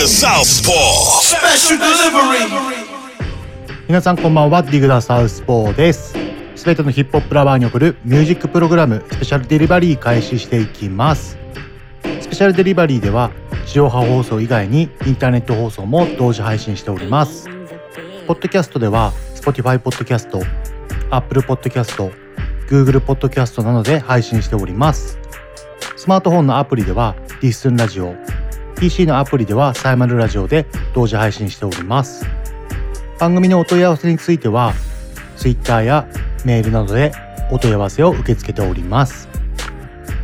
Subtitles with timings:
[0.00, 1.20] The Southpaw.
[1.20, 2.48] special delivery.
[3.86, 4.62] 皆さんこんばんは。
[4.62, 6.14] ディグダサウスポーです。
[6.56, 11.36] すべてのヒップホップラバーに送るミュージックプログラムスペシャルデリバリー開始していきます。
[12.22, 13.30] スペシャルデリバリーでは
[13.66, 17.50] 地上波放送以外にインターネット放送も同時配信しております。
[18.26, 20.42] ポッドキャストでは Spotify ポッドキャスト
[21.10, 22.10] Apple ポッドキャスト
[22.70, 25.18] Google ポッドキャストなどで配信しております。
[25.94, 28.14] スマートフォンのアプリではリッスンラジオ
[28.80, 32.24] PC のアプリではサイマルラジオで同時配信しております。
[33.18, 34.72] 番組のお問い合わせについては
[35.36, 36.08] Twitter や
[36.46, 37.12] メールなどで
[37.50, 39.28] お問い合わせを受け付けております。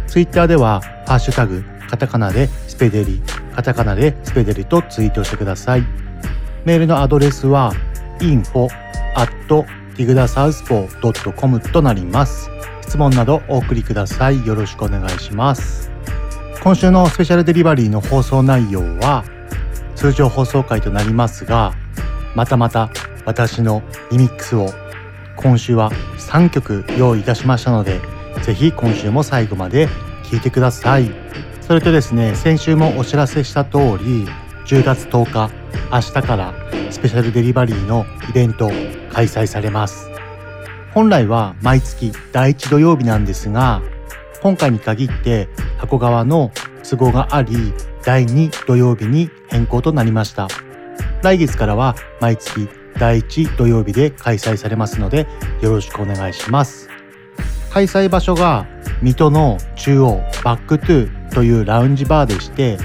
[0.07, 3.21] Twitter では「ハッシュタグカタカナでスペデリ」
[3.55, 5.85] カタカナでスペデリとツイートしてください。
[6.65, 7.75] メールのアドレスは
[8.21, 8.71] info
[9.17, 12.49] at tigdasouthpaw.com となります。
[12.81, 14.47] 質問などお送りください。
[14.47, 15.96] よろしくお願いします。
[16.67, 19.23] 今週のスペシャルデリバリーの放送内容は
[19.95, 21.73] 通常放送回となりますが
[22.35, 22.91] またまた
[23.25, 24.71] 私のリミックスを
[25.37, 28.01] 今週は3曲用意いたしましたので
[28.43, 29.87] ぜひ今週も最後まで
[30.29, 31.09] 聴いてください。
[31.61, 34.27] それとですね先週もお知らせした通り
[34.67, 35.51] 10月10日
[35.93, 36.53] 明日から
[36.91, 38.73] スペシャルデリバリーのイベント
[39.13, 40.11] 開催されます。
[40.93, 43.83] 本来は毎月第1土曜日なんですが
[44.43, 45.49] 今回に限って
[45.79, 46.53] 箱側の
[46.89, 47.73] 都合があり
[48.05, 50.49] 第2土曜日に変更となりました。
[51.23, 55.27] 来月からは毎月第1土曜日で開催されますので
[55.61, 56.89] よろしくお願いします。
[57.71, 58.67] 開催場所が
[59.03, 62.79] 水戸の中央バックトゥーというラウンジバーでして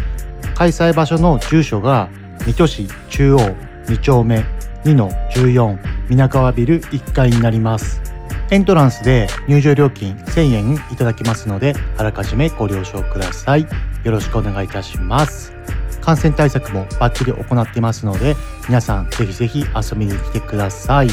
[0.55, 2.09] 開催場所の住所が
[2.45, 3.37] 水戸市中央
[3.85, 4.43] 2丁目
[4.83, 5.77] 2の14
[6.09, 8.10] 皆川ビル1階になります。
[8.51, 13.61] エントランスで入場料金1000円いただきますのであらかじめご了承ください。
[14.03, 15.53] よろしくお願いいたします。
[16.01, 18.35] 感染対策もバッチリ行っていますので
[18.67, 21.07] 皆さんぜひぜひ遊びに来てください。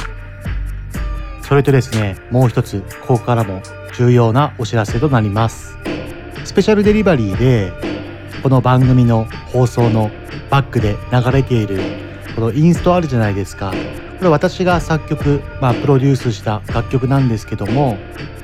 [1.43, 3.63] それとですねもう一つここからも
[3.97, 5.79] 重要なお知らせとなります。
[6.45, 7.71] スペシャルデリバリーで
[8.43, 10.11] この番組の放送の
[10.51, 11.79] バックで流れている
[12.35, 13.73] このインストあるじゃないですか。
[14.19, 17.97] これ私が作曲、まあ、プロデュースした楽曲なんですけども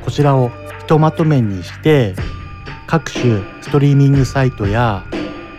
[0.04, 2.14] こちらをひとまとめにして
[2.86, 5.04] 各種ストリーミングサイトや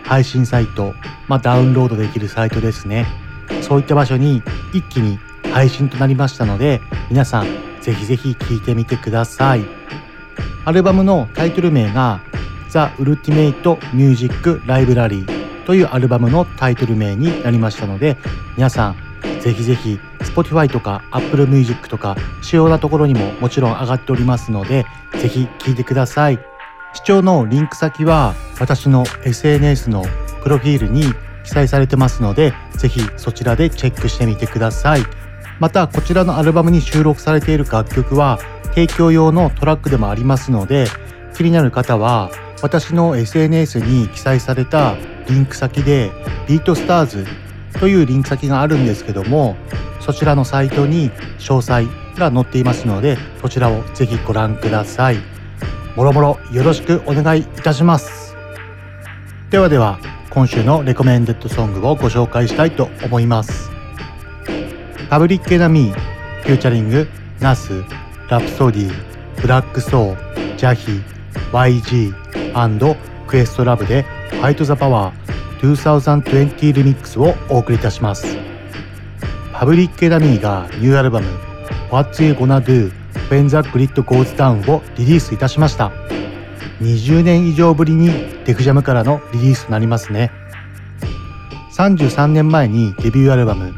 [0.04, 0.94] 配信サイト、
[1.28, 3.06] まあ、ダウンロードできるサイトですね。
[3.60, 5.18] そういった場所に一気に
[5.52, 7.46] 配信となりましたので皆さん
[7.80, 9.64] ぜひぜひ聴いてみてください。
[10.64, 12.20] アルバムのタイトル名が
[12.70, 15.26] The Ultimate Music Library
[15.66, 18.16] というアルバムのタイトル名になりましたので
[18.56, 19.05] 皆さん
[19.40, 24.86] ぜひぜひ Spotify とか Apple Music とか主要なところにももちろん上がっておりますので
[25.20, 26.38] ぜひ聴いてください。
[26.94, 30.04] 視聴のリンク先は私の SNS の
[30.42, 31.04] プロフィールに
[31.44, 35.02] 記載されてますのでぜひそちらでチェックしてみてください。
[35.58, 38.38] またこちらのアルバムに収録されている楽曲は
[38.74, 40.86] 提供用のトラックでもありますので
[41.34, 42.30] 気になる方は
[42.62, 44.96] 私の SNS に記載された
[45.28, 46.10] リンク先で
[46.46, 47.26] ビートスターズ
[47.78, 49.56] というリンク先があるんですけども
[50.00, 51.86] そちらのサイトに詳細
[52.18, 55.16] が載っていますのでそちらをぜひご覧ください。
[55.96, 58.36] もろもろよろしくお願いいたします。
[59.50, 59.98] ではでは
[60.30, 63.70] 今週のレコメンデッドソングをご紹介したいと思います。
[65.08, 65.98] パブリックエナミー
[66.42, 67.08] フューチャリング
[67.40, 67.82] ナス
[68.28, 68.92] ラプソディ
[69.40, 71.00] ブラックソージャヒ
[71.52, 75.25] YG& クエストラブでファイトザパワー
[75.60, 78.36] 2020リミックスをお送りいたします。
[79.52, 81.26] Public Enemy がニューアルバム
[81.90, 82.92] What You Gonna Do
[83.30, 85.90] When the Grid Goes Down をリリースいたしました。
[86.80, 88.10] 20年以上ぶりに
[88.44, 90.30] Def Jam からのリリースとなりますね。
[91.76, 93.72] 33年前にデビューアルバム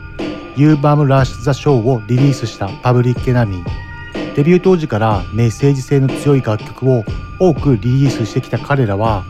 [0.57, 4.35] You Bum Rush the Show をリリースしたパブリックエナミー。
[4.35, 7.05] デビュー当時からメッセージ性の強い楽曲を
[7.39, 9.25] 多くリリースしてきた彼らは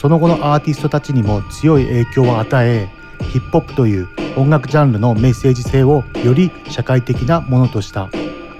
[0.00, 2.88] その後のアーティストたちにも強い影響を与え
[3.32, 8.04] ヒップホップという音楽ジャンルのメッセージ性をより社会的なものとした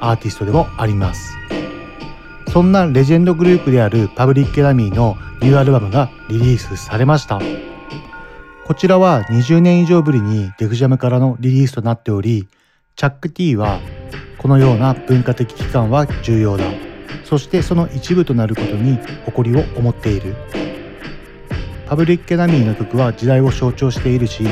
[0.01, 1.35] アーティストでもあります。
[2.53, 7.41] そんなレジェンドグループであるパブリックエナミーのニューアルバムがリリースされました。
[8.67, 12.49] こちらは20年以上ぶりにデフジャムからのリリースとなっており
[12.97, 13.81] チャック T は
[14.37, 16.65] このような文化的機関は重要だ。
[17.25, 20.37] そしてその一部となることに誇りを思っている。
[21.91, 24.45] パブリック・エナミーの曲は時代を象徴しているし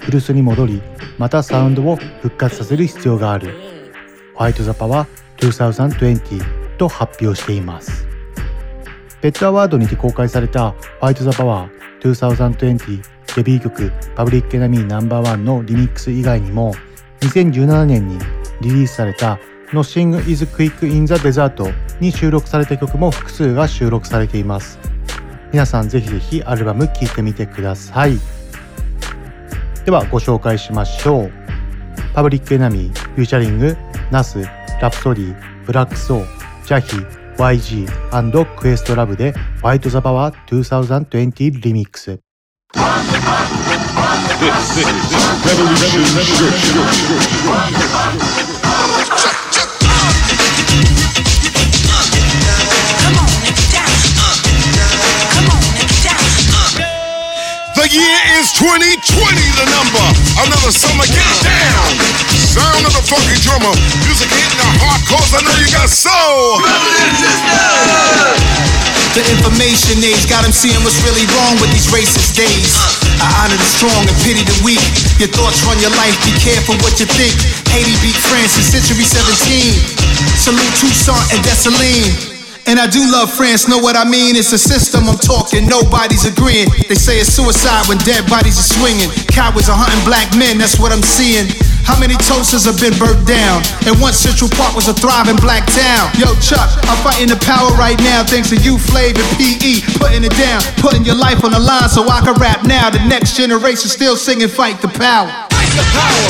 [0.00, 0.80] 古巣に戻り
[1.18, 3.54] またサウンドを復活させる必要がある。
[4.32, 8.08] ホワイト・ザ・パワー2020と発表しています。
[9.20, 13.02] BETアワードにて公開されたホワイト・ザ・パワー2020
[13.36, 16.72] デビュー曲 Public Enemy Number One のリミックス以外にも
[17.20, 18.18] 2017年に
[18.62, 19.38] リリースされた
[19.70, 24.95] Nothing is Quick in the Desert に収録された曲も複数が収録されています。
[25.56, 28.18] 皆さんぜひぜひアルバム聴いてみてください。
[29.86, 31.32] ではご紹介しましょう。
[32.14, 33.74] Public Enemy featuring
[34.10, 34.42] Nas
[34.82, 36.26] ラプソディブラックソー
[36.66, 36.96] ジャヒ
[37.38, 42.20] YG& クエストラブでファイトザパワー2020リミックス。
[57.96, 59.00] Year is 2020,
[59.56, 60.04] the number.
[60.44, 61.88] Another summer, get down.
[62.28, 63.72] Sound of the funky drummer.
[64.04, 66.60] Music hitting the heart, cause I know you got soul.
[69.16, 72.76] The information age got them seeing what's really wrong with these racist days.
[73.16, 74.84] I honor the strong and pity the weak.
[75.16, 77.32] Your thoughts run your life, be careful what you think.
[77.72, 79.72] Haiti beat France in century 17.
[80.36, 82.35] Salute Toussaint and Dessalines.
[82.66, 84.34] And I do love France, know what I mean?
[84.34, 86.66] It's a system I'm talking, nobody's agreeing.
[86.90, 89.06] They say it's suicide when dead bodies are swinging.
[89.30, 91.46] Cowards are hunting black men, that's what I'm seeing.
[91.86, 93.62] How many toasters have been burnt down?
[93.86, 96.10] And once Central Park was a thriving black town.
[96.18, 99.86] Yo, Chuck, I'm fighting the power right now thanks to you, Flav and PE.
[100.02, 102.90] Putting it down, putting your life on the line so I can rap now.
[102.90, 105.30] The next generation still singing Fight the Power.
[105.54, 106.26] Fight the power.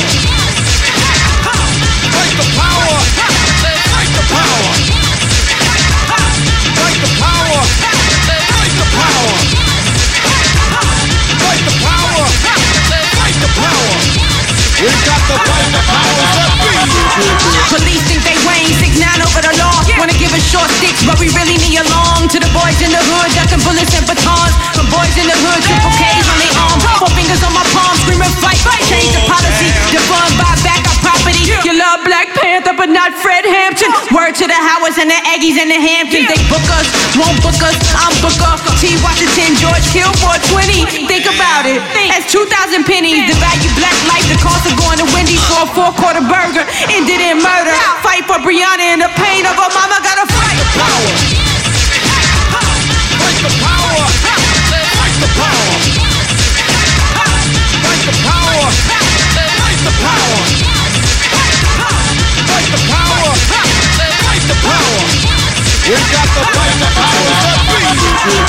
[2.12, 2.92] Fight the power.
[3.24, 4.95] Fight the power.
[11.42, 12.26] Fight the power.
[13.16, 13.96] Fight the power.
[14.80, 15.85] We got the fight the
[35.06, 36.26] and the Aggies and the Hamptons.
[36.26, 37.78] They book us, won't book us.
[37.94, 38.58] I'm Booker.
[38.82, 38.98] T.
[39.06, 41.06] Washington, George Kill 420.
[41.06, 41.78] Think about it.
[42.10, 43.30] That's 2,000 pennies.
[43.30, 46.66] The value black life, the cost of going to Wendy's for a four quarter burger.
[46.90, 47.70] Ended in murder.
[48.02, 50.02] Fight for Brianna and the pain of her mama.
[50.02, 50.58] Gotta fight.
[50.74, 51.14] Power.
[53.14, 54.02] Fight the power.
[54.10, 55.70] Fight the power.
[57.78, 58.58] Fight the power.
[59.54, 60.42] Fight the power.
[62.50, 63.30] Fight the power.
[64.26, 64.95] Fight the power.
[65.86, 67.78] We got the fight the powers that be.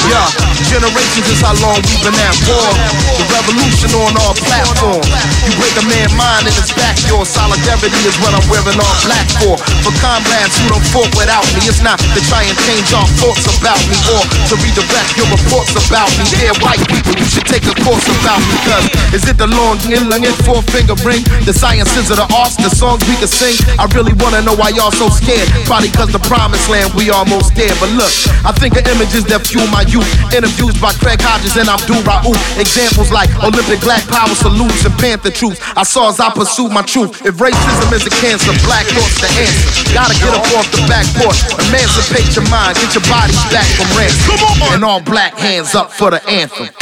[0.09, 2.69] Yeah, generations is how long we've been at war.
[3.17, 5.05] The revolution on our platform.
[5.45, 7.29] You break a man mind and it's back yours.
[7.29, 9.55] Solidarity is what I'm wearing all black for.
[9.85, 13.45] For comrades who don't fought without me, it's not to try and change our thoughts
[13.59, 16.25] about me or to redirect your reports about me.
[16.41, 18.55] Yeah, white people, you should take a course about me.
[18.65, 21.21] Cause is it the long and four finger ring?
[21.45, 23.57] The sciences of the arts, the songs we can sing.
[23.77, 25.47] I really wanna know why y'all so scared.
[25.69, 27.73] Probably cause the promised land we almost there.
[27.79, 30.07] But look, I think of images that fuel my youth.
[30.47, 32.39] Interviews by Craig Hodges and Abdul Raouf.
[32.55, 35.59] Examples like Olympic Black Power salutes and Panther truth.
[35.75, 37.19] I saw as I pursued my truth.
[37.27, 39.91] If racism is a cancer, black thoughts the answer.
[39.91, 41.43] Gotta get up off the back porch.
[41.67, 42.79] Emancipate your mind.
[42.79, 44.39] Get your bodies back from ransom.
[44.39, 44.79] Come on.
[44.79, 46.71] And all black hands up for the anthem.
[46.71, 46.79] Fight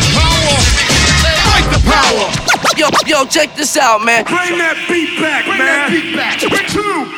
[0.00, 0.56] the power.
[1.44, 2.24] Fight the power.
[2.80, 4.24] Yo, yo, check this out, man.
[4.24, 5.60] Bring that beat back, man.
[5.60, 6.40] Bring that beat back.
[6.40, 7.17] Two, three, four, hit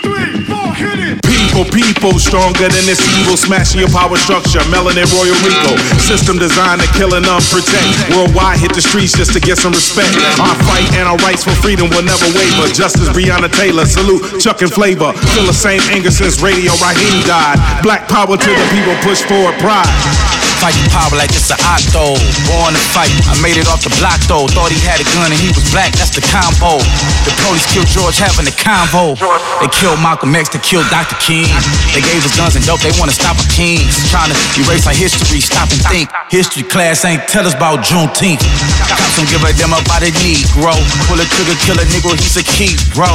[1.61, 4.61] People, people, stronger than this evil, smashing your power structure.
[4.73, 8.17] Melanin Royal Rico, system designed to kill and unprotect.
[8.17, 10.09] Worldwide, hit the streets just to get some respect.
[10.41, 12.73] Our fight and our rights for freedom will never waver.
[12.73, 15.13] Justice Breonna Taylor, salute Chuck and Flavor.
[15.37, 17.61] Feel the same anger since Radio Raheem died.
[17.83, 20.40] Black power to the people, push forward pride.
[20.61, 22.21] Fight the power like it's an octo.
[22.45, 23.09] Born to fight.
[23.33, 24.45] I made it off the block though.
[24.45, 25.97] Thought he had a gun and he was black.
[25.97, 26.77] That's the combo.
[27.25, 29.17] The police killed George having a convo.
[29.65, 30.53] They killed Malcolm X.
[30.53, 31.17] They killed Dr.
[31.17, 31.49] King.
[31.97, 32.85] They gave us guns and dope.
[32.85, 33.89] They wanna stop our kings.
[34.13, 35.41] Trying to erase our history.
[35.41, 36.13] Stop and think.
[36.29, 38.45] History class ain't tell us about Juneteenth.
[38.85, 40.77] Cops don't give a damn about a Negro.
[41.09, 42.13] Pull a trigger, kill a nigga.
[42.21, 43.09] He's a key, bro.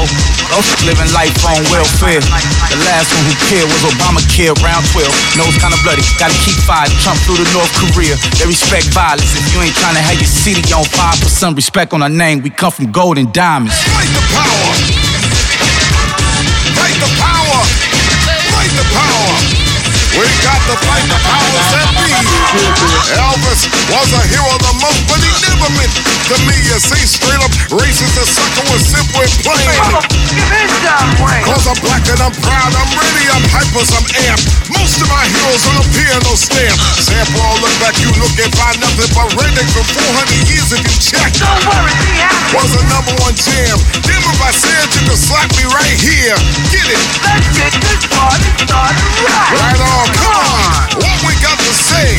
[0.49, 2.25] Those living life on welfare.
[2.73, 5.13] The last one who cared was Obamacare round 12.
[5.37, 6.01] Nose kinda bloody.
[6.17, 6.89] Gotta keep five.
[7.05, 8.15] Trump flew go to North Korea.
[8.39, 9.35] They respect violence.
[9.35, 12.09] If you ain't trying to have your city on fire, put some respect on our
[12.09, 12.41] name.
[12.41, 13.75] We come from gold and diamonds.
[13.75, 14.71] Fight the power.
[16.79, 17.59] Fight the power.
[18.51, 19.64] Fight the power.
[20.15, 22.07] We got to fight the powers that be.
[23.19, 25.91] Elvis was a hero the most, but he never meant
[26.31, 26.55] to me.
[26.71, 29.75] You see, straight up racist, the sucker was simple and plain.
[31.43, 34.71] Cause I'm black and I'm proud, I'm ready, I'm hyper, I'm amped.
[34.71, 36.79] Most of my heroes on a piano stamp.
[36.95, 40.79] Sample all look back, you look and find nothing but redneck for 400 years if
[40.79, 41.35] you check.
[41.43, 41.91] Don't worry,
[42.55, 43.77] Was a number one jam.
[44.07, 46.39] Damn if I said you could slap me right here.
[46.71, 47.03] Get it.
[47.19, 49.51] Let's get this party started right.
[49.59, 51.00] Right on come on.
[51.00, 52.18] What we got to say?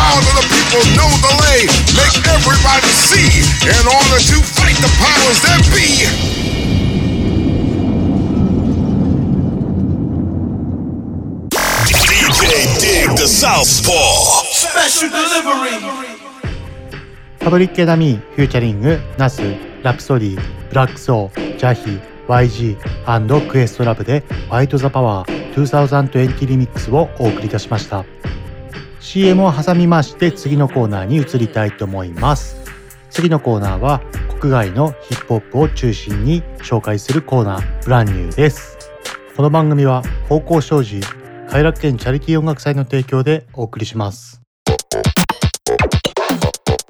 [0.00, 1.66] All of the people know the lay.
[1.96, 6.06] Make everybody see in order to fight the powers that be.
[11.86, 16.20] DJ Dig the Southpaw Special delivery
[17.40, 19.40] パブリックエダミーフューチャリングナス
[19.82, 22.00] ラプソディブラックソージャヒ YG&
[23.41, 28.03] クエストラブでファイトザパワー2020リミックスをお送りいたしました。
[28.99, 32.57] CM を挟みまして次のコーナーに移りたいと思います。
[33.09, 34.01] 次のコーナーは
[34.39, 38.77] 国外のヒップホップを中心に紹介するコーナーブランニューです。
[39.37, 40.99] この番組は方向障子
[41.47, 44.41] 快楽園チャリティー音楽祭の提供でお送りします。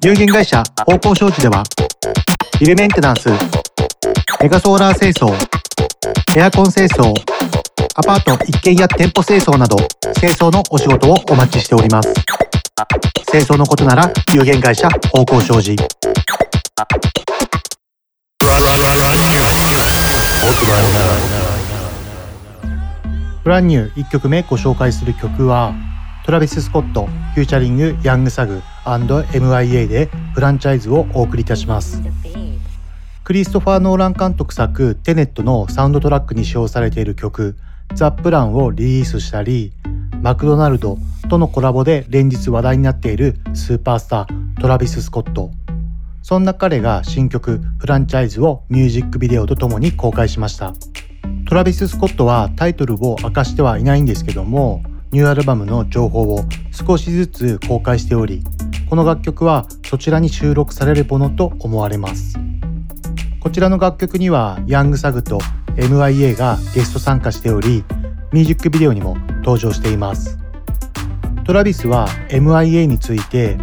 [0.02, 1.62] 有限会社方向障子では
[2.58, 3.28] ビルメンテナンス
[4.46, 5.34] メガソーラー清掃
[6.38, 7.12] エアコン清掃
[7.96, 9.76] アパート一軒や店舗清掃など
[10.20, 12.14] 清掃のお仕事をお待ちしております。
[13.28, 15.74] 清掃のことなら有限会社方向商事
[23.42, 25.74] brand new 1曲目ご紹介する曲は
[26.24, 32.00] トラビス・スコットフューチャリングヤングサグ &MIA でフランチャイズをお送りいたします。
[33.26, 37.56] クリストファー・ノーラン監督作テネットのサウンドトラックに使用されている曲
[37.92, 39.72] ザ・プランをリリースしたり
[40.22, 40.96] マクドナルド
[41.28, 45.50] とのコラボで連日話題になっているスーパースタートラビス・スコット。
[46.22, 50.72] そんな彼が新曲フランチャイズをミュージックビデオとともに公開しました。
[51.48, 58.44] トラビス・スコットはタイトルを明かしてはいないんですけどもニューアルバムの情報を少しずつ公開しており
[58.88, 62.38] この楽曲はそちらに収録されるものと思われます。
[63.46, 65.38] こちらの楽曲にはヤングサグと
[65.76, 67.84] MIA がゲスト参加しており
[68.32, 70.36] ミュージックビデオにも登場しています。
[71.44, 73.56] トラビスは MIA について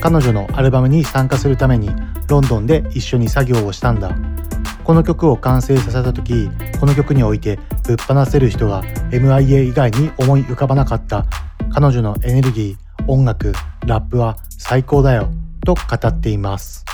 [0.00, 1.88] 彼女のアルバムに参加するために
[2.26, 4.12] ロンドンで一緒に作業をしたんだ。
[4.82, 11.26] この曲を完成させた時この曲においてぶっ放せる人が MIA 以外に思い浮かばなかった。
[11.70, 13.52] 彼女のエネルギー音楽
[13.86, 15.30] ラップは最高だよ
[15.64, 16.84] と語っています。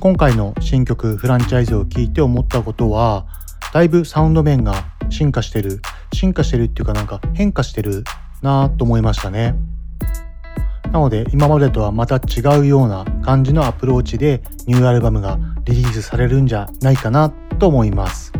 [0.00, 3.26] 今回の新曲フランチャイズを聞いて思ったことは
[3.74, 8.04] だいぶサウンド面が進化してる進化してるっていうかなんか変化してる
[8.40, 9.56] なと思いましたね。
[10.92, 18.32] なので今までとはまた違うような感じのアプローチでニューアルバムがリリースされるんじゃないかなと思います。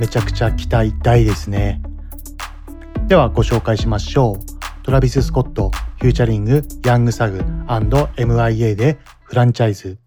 [0.00, 1.80] めちゃくちゃ期待大ですね。
[3.06, 4.82] ではご紹介しましょう。
[4.82, 9.98] トラビス・スコットフューチャリングヤングサグ &MIA でフランチャイズ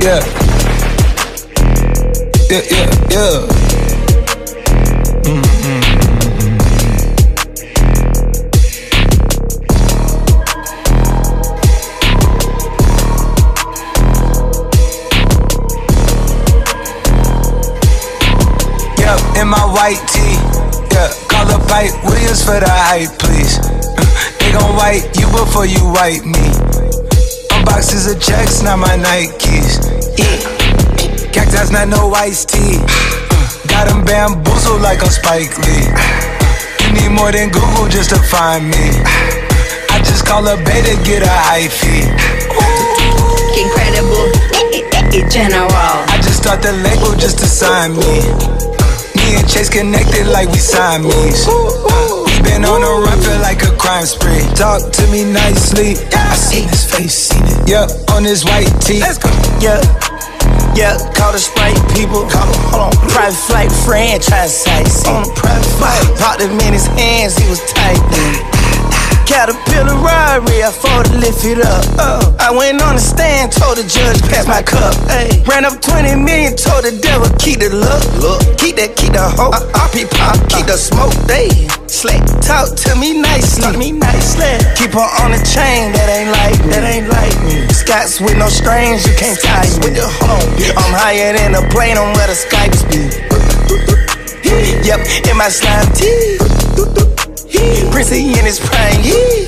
[0.00, 0.20] Yeah.
[2.48, 3.46] Yeah, yeah, yeah.
[5.24, 6.88] Mm-hmm.
[18.98, 20.20] Yep, in my white tee.
[20.94, 23.58] Yeah, call up Pipe Williams for the hype, please.
[24.38, 26.67] they gon' wipe you before you wipe me.
[27.68, 29.76] Boxes of checks, not my Nikes.
[30.16, 30.40] Yeah.
[31.28, 32.80] Cactus, not no iced tea.
[33.68, 35.84] Got them bamboozled like I'm Spike Lee.
[36.80, 38.88] You need more than Google just to find me.
[39.92, 42.08] I just call a beta, get a high fee.
[43.60, 44.32] Incredible,
[45.28, 45.68] general.
[45.68, 48.16] I just start the label just to sign me.
[49.16, 51.46] Me and Chase connected like we Siamese.
[52.58, 54.42] Been on a run, feel like a crime spree.
[54.56, 55.94] Talk to me nicely.
[56.10, 57.70] I seen his face, seen it.
[57.70, 58.98] Yeah, on his white tee.
[58.98, 59.30] Let's go.
[59.62, 59.78] Yeah.
[60.74, 62.26] Yeah, call the sprite people.
[62.26, 63.08] Call him, hold on.
[63.14, 64.66] Private flight franchise.
[65.06, 66.18] On a private flight.
[66.18, 68.57] Popped him in his hands, he was tight.
[69.28, 71.84] Caterpillar Ferrari, I afford to lift it up.
[72.00, 74.96] Oh, I went on the stand, told the judge, pass my cup.
[75.04, 79.12] Hey, ran up 20 million, told the devil, keep the look, look, keep that, keep
[79.12, 79.52] the hope.
[79.52, 81.52] Uh, RP pop, keep the smoke, they
[81.84, 82.24] slick.
[82.40, 84.48] Talk to me nicely, talk me nicely.
[84.80, 87.68] Keep her on the chain, that ain't like, that ain't like me.
[87.68, 90.48] Scots with no strings, you can't tie with the home.
[90.72, 93.12] I'm higher than a plane on where the Skypes be.
[94.88, 96.38] Yep, in my slime tee.
[97.90, 99.46] Prissy in his prime, yeah.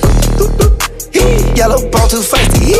[1.55, 2.73] Yellow bone too feisty.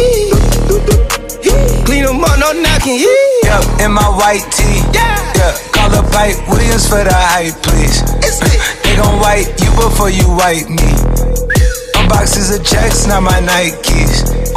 [1.86, 3.60] Clean them up, no knocking, yeah.
[3.60, 4.82] Yep, in my white tee.
[4.94, 5.34] Yeah.
[5.36, 5.58] yeah.
[5.72, 8.02] Call up Pipe Williams for the hype, please.
[8.84, 10.90] they gon' wipe you before you wipe me.
[11.96, 14.51] Unboxes of checks, not my Nikes.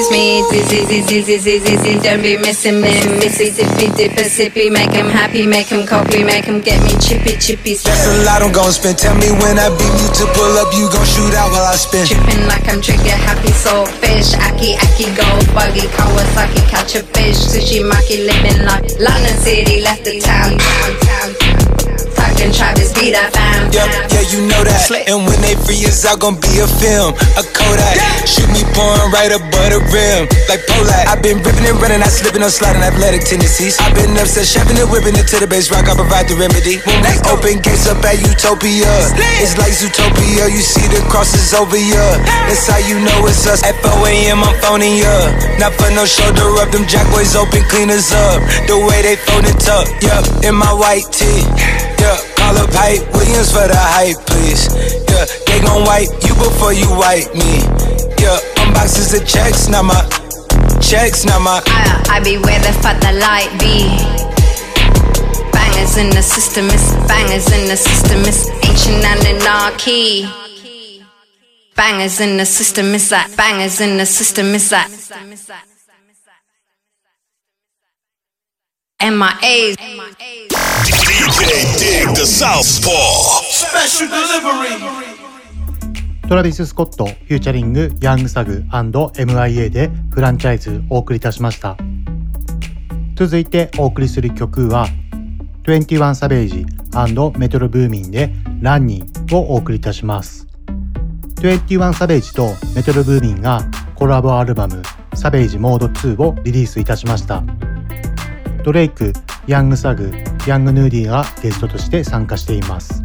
[0.00, 3.04] Excuse me, dizzy, dizzy, dizzy, dizzy, don't be missing me.
[3.20, 7.74] Mississippi, dipper, sippy, make him happy, make him copy, make him get me chippy, chippy.
[7.74, 8.96] That's a lot I'm gon' spend.
[8.96, 11.76] Tell me when I beat you to pull up, you gon' shoot out while I
[11.76, 12.06] spin.
[12.06, 17.36] Tripping like I'm trigger happy, soul fish, aki, aki, gold buggy, Kawasaki, catch a fish,
[17.36, 21.34] sushi, maki, living like London City, left the town, town, town.
[21.34, 21.59] town.
[22.40, 23.68] Fucking Travis be that fam.
[23.68, 24.80] Yep, yeah, you know that.
[25.04, 28.00] And when they free us out, gon' be a film, a Kodak.
[28.24, 31.04] Shoot me pouring right above the rim, like Polak.
[31.04, 33.76] I've been ripping and running, I slipping on sliding athletic tendencies.
[33.76, 35.84] I've been upset, shoving and whipping it to the base rock.
[35.84, 36.80] I provide the remedy.
[36.88, 38.88] When we open gates up at Utopia,
[39.44, 40.48] it's like Zootopia.
[40.48, 42.24] You see the crosses over ya.
[42.48, 43.60] That's how you know it's us.
[43.68, 44.40] At 4 a.m.
[44.40, 45.12] I'm phoning ya.
[45.60, 48.40] Not for no shoulder up, them jack boys open cleaners up.
[48.64, 51.44] The way they fold it up, yep, in my white tee.
[52.00, 52.16] Yeah,
[52.56, 54.66] up Hype Williams for the hype, please.
[55.10, 57.62] Yeah, they gon' wipe you before you wipe me.
[58.18, 60.00] Yeah, unboxes of checks, not my
[60.80, 61.62] checks, not my.
[61.66, 63.86] I, I be where the fuck the light be.
[65.52, 70.26] Bangers in the system, it's bangers in the system, it's ancient anarchy.
[71.76, 75.69] Bangers in the system, it's that bangers in the system, it's that.
[79.00, 79.78] MIAs.
[80.84, 83.40] DJ Dig the Southpaw.
[83.50, 84.76] Special delivery.
[86.28, 91.78] トラビス・スコット、フューチャリング、ヤングサグ &MIA でフランチャイズお送りいたしました。
[93.14, 94.86] 続いてお送りする曲は、
[95.64, 96.66] 21サベージ
[97.38, 100.46] メトロブーミンでランニーをお送りいたします。
[101.36, 104.82] 21サベージとメトロブーミンがコラボアルバム
[105.14, 107.42] サベージモード2をリリースいたしました。
[108.62, 109.12] ドレイク、
[109.46, 110.12] ヤングサグ、
[110.46, 113.02] ヤングヌーディがゲストとして参加しています。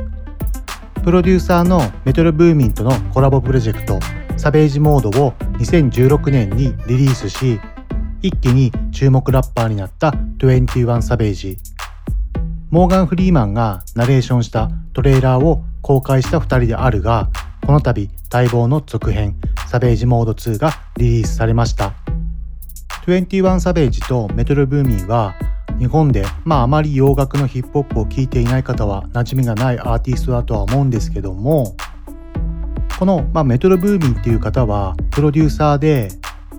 [1.04, 4.00] プロデューサーのメトロブーミンとのコラボプロジェクト
[4.38, 7.60] サベージモードを2016年にリリースし、
[8.22, 11.58] 一気に注目ラッパーになった21サベージ。
[12.70, 17.30] モーガン・フリーマンがナレーションしたトレーラーを公開した2人であるが、
[17.66, 19.38] この度待望の続編
[19.68, 22.05] サベージモード2がリリースされました。
[23.08, 25.36] 21サベージとメトロブーミンは
[25.78, 31.76] 日本でまああまり洋楽のヒップホップを聴いていない方は馴染みがないアーティストだとは思うんですけども
[32.98, 36.10] この、まあ、メトロブーミンっていう方はプロデューサーで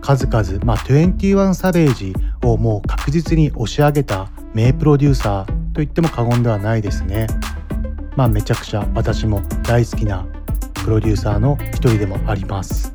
[0.02, 7.26] 数々、まあ、21サベージをもう確実に押し上げた名プロデューサーと言っても過言ではないですね。
[8.14, 10.26] まあめちゃくちゃ私も大好きな
[10.74, 12.94] プロデューサーの一人でもあります。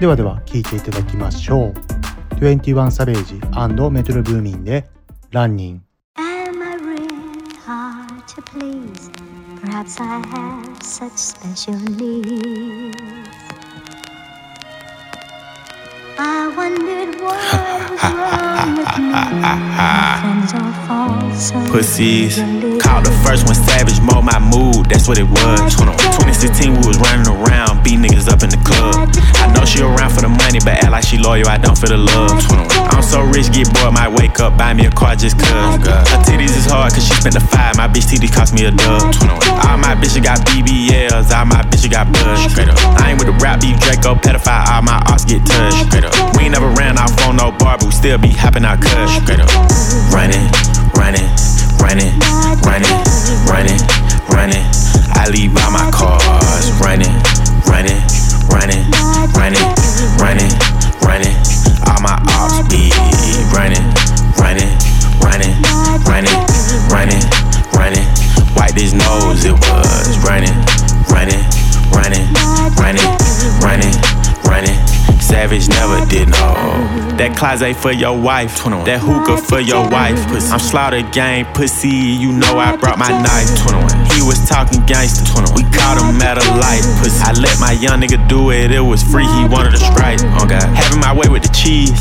[0.00, 1.97] ではでは聴いていただきましょう。
[2.38, 3.40] 21サベージ
[3.90, 4.88] メトロブーミンで
[5.30, 5.82] ランニン
[6.16, 9.10] Am I really hard to please?
[9.60, 12.94] Perhaps I have such special needs.
[16.16, 19.12] I wondered what was wrong with me.
[20.20, 22.36] Friends all fall so Pussies.
[22.82, 25.58] Called the first one savage, mold my mood, that's what it was.
[25.76, 29.08] 2016, we was running around, beat niggas up in the club.
[29.38, 31.90] I know she around for the money, but act like she loyal, I don't feel
[31.90, 32.32] the love.
[32.90, 35.48] I'm so rich, get bored, might wake up, buy me a car just cuz.
[35.48, 38.72] Her titties is hard, cause she spent the five, my bitch titties cost me a
[38.72, 39.14] dub.
[39.68, 42.58] All my bitches got BBLs, all my bitches got buzz.
[42.98, 46.37] I ain't with the rap beef, Draco, pedophile, all my arts get touched.
[46.38, 48.94] We never ran off on no bar, but we still be hopping out cuz.
[50.14, 50.46] Running,
[50.94, 51.26] running,
[51.82, 52.14] running,
[52.62, 52.94] running,
[53.44, 53.80] running,
[54.30, 54.64] running.
[55.18, 57.10] I leave all my cars running,
[57.66, 57.98] running,
[58.46, 58.86] running,
[59.34, 59.66] running,
[60.16, 60.52] running,
[61.02, 61.34] running.
[61.90, 62.94] All my ops be
[63.50, 63.82] running,
[64.38, 64.70] running,
[65.18, 65.58] running,
[66.06, 66.38] running,
[66.86, 67.22] running,
[67.74, 68.06] running.
[68.54, 70.54] Wipe his nose, it was running,
[71.10, 71.42] running,
[71.90, 72.30] running,
[72.78, 73.10] running,
[73.60, 73.94] running,
[74.46, 74.97] running.
[75.28, 76.56] Savage never did no.
[77.20, 80.16] That closet for your wife, that hookah for your wife.
[80.32, 80.48] Pussy.
[80.48, 83.52] I'm slaughter gang pussy, you know I brought my knife.
[84.16, 86.80] He was talking gangster, we caught him at a light.
[87.04, 87.20] Pussy.
[87.20, 90.16] I let my young nigga do it, it was free, he wanted a strike.
[90.40, 90.64] Oh God.
[90.72, 91.92] Having my way with the cheese,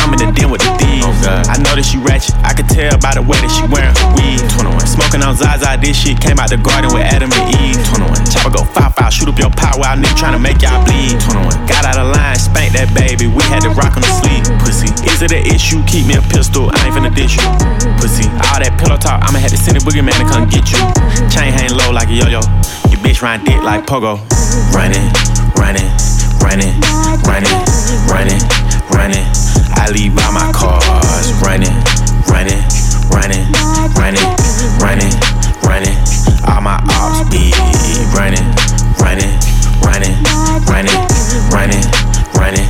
[0.00, 1.04] I'm in the den with the thieves.
[1.06, 3.94] Oh I know that she ratchet, I can tell by the way that she wearing
[3.94, 4.42] her weed.
[4.58, 4.86] 21.
[4.86, 7.78] Smoking on Zaza, this shit came out the garden with Adam and Eve.
[7.92, 8.26] 21.
[8.28, 10.80] Chopper go five five, shoot up your pot while I nigga trying to make y'all
[10.84, 11.18] bleed.
[11.20, 11.66] 21.
[11.68, 14.42] Got out of line, spanked that baby, we had to rock on the sleep.
[14.62, 15.80] Pussy, is it an issue?
[15.86, 17.46] Keep me a pistol, I ain't finna dish you.
[18.00, 20.80] Pussy, all that pillow talk, I'ma have to send a boogeyman to come get you.
[21.28, 22.42] Chain hang low like a yo-yo,
[22.90, 24.20] your bitch ride dick like pogo.
[24.72, 25.06] Running,
[25.56, 25.88] running,
[26.46, 26.78] running,
[27.26, 27.58] running,
[28.06, 28.42] running,
[28.94, 29.26] running.
[29.74, 31.74] I leave by my cars, running,
[32.30, 32.62] running,
[33.10, 33.50] running,
[33.98, 34.30] running,
[34.78, 35.12] running,
[35.66, 35.96] running.
[36.46, 37.50] All my ops be
[38.14, 38.46] running,
[39.02, 39.34] running,
[39.82, 40.14] running,
[40.70, 40.98] running,
[41.50, 41.84] running,
[42.38, 42.66] running.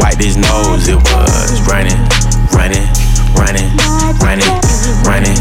[0.00, 2.00] Wipe his nose, it was running,
[2.56, 2.88] running,
[3.36, 3.68] running,
[4.24, 4.48] running,
[5.04, 5.36] running,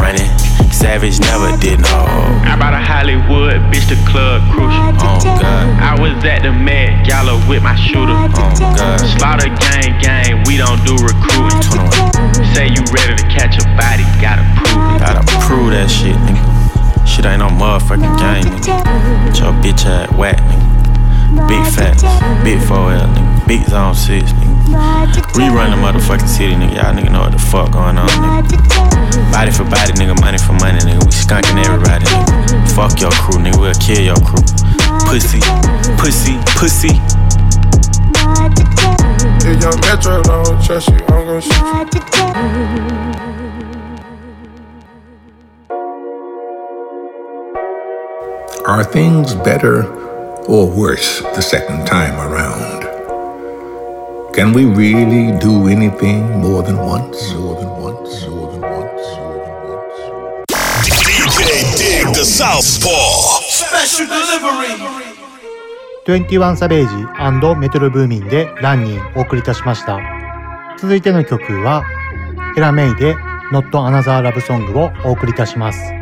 [0.00, 0.45] running.
[0.76, 2.04] Savage never did no.
[2.44, 4.92] I brought a Hollywood bitch to club crucial.
[5.00, 5.64] Oh God.
[5.80, 8.12] I was at the Met Gala with my shooter.
[8.12, 9.00] Oh God.
[9.16, 11.64] Slaughter gang gang, we don't do recruiting.
[12.52, 15.00] Say you ready to catch a body, gotta prove it.
[15.00, 16.44] Gotta prove that shit, nigga.
[17.08, 19.32] Shit ain't no motherfucking game, nigga.
[19.32, 20.65] Get your bitch ass whack, nigga.
[21.44, 22.02] Big facts,
[22.42, 23.46] big 4L, nigga.
[23.46, 25.36] Big zone 6, nigga.
[25.36, 26.76] We run the motherfucking city, nigga.
[26.76, 29.30] Y'all nigga know what the fuck going on, nigga.
[29.30, 30.18] Body for body, nigga.
[30.20, 31.04] Money for money, nigga.
[31.04, 32.72] We skunking everybody, nigga.
[32.72, 33.60] Fuck your crew, nigga.
[33.60, 34.42] We'll kill your crew.
[35.04, 35.40] Pussy,
[36.00, 36.98] pussy, pussy.
[39.44, 42.00] If young Metro don't trust you, I'm gonna shoot you.
[48.66, 50.05] Are things better
[50.48, 52.84] or worse the second time around?
[54.32, 57.32] Can we really do anything more than once?
[57.34, 58.26] More than once?
[58.28, 59.06] More than once?
[60.84, 63.40] DJ Dig the Southpaw.
[63.48, 64.76] Special delivery.
[66.06, 69.98] 21サベージメトロブーミンでランニンお送りいたしました。
[70.78, 71.82] 続いての曲は、
[72.56, 73.16] エラメイで
[73.50, 75.92] Not Another Love Song をお送りいたします。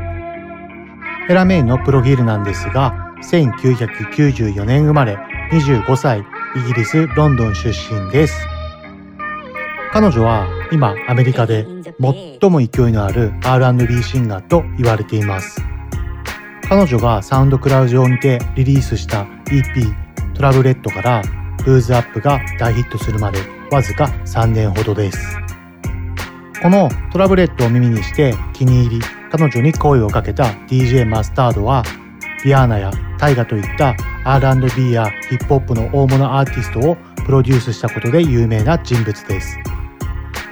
[1.31, 5.17] エラメイのプロフィールなんですが、1994年生まれ、
[5.51, 6.25] 25歳、イ
[6.69, 8.47] ギリス・ロンドン出身です。
[9.93, 11.67] 彼女は今アメリカで
[12.01, 15.63] 最も勢いのある R&B シンガーと言われています。
[16.69, 19.95] 彼女がサウンドクラウド上にてリリースした EP
[20.35, 21.23] トラブレットから
[21.65, 23.39] ブーズアップが大ヒットするまで
[23.71, 25.39] わずか3年ほどです。
[26.61, 31.83] このトラブレットを耳にして気に入り彼女に声をかけた DJ マスタードは
[32.45, 32.91] リアーナや
[33.25, 39.57] タイガといった R&B やヒップホップの大物アーティストをプロデュースしたことで有名な人物です。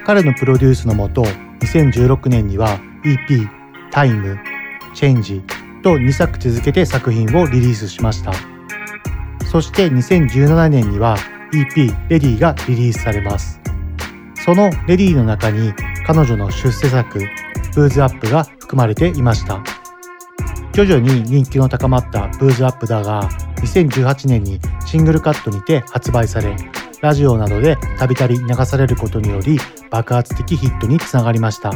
[0.07, 1.23] 彼のプロデュースのもと
[1.61, 3.47] 2016年には EP
[3.93, 4.39] 「タイム」
[4.95, 5.43] 「チェンジ」
[5.85, 8.33] と2作続けて作品をリリースしました。
[9.51, 11.19] そして2017年には
[11.53, 13.61] EP「レディ」がリリースされます。
[14.47, 15.75] その「レディ」の中に
[16.07, 17.19] 彼女の出世作
[17.77, 19.82] 「ブーズアップ」が含まれていました。
[20.73, 26.57] 徐々に人気の高まったブーズアップだが2018年にシングルカットにて発売され
[27.03, 29.59] ラジオなどでたびたび流されることにより
[29.91, 31.73] 爆発的ヒットにつながりました。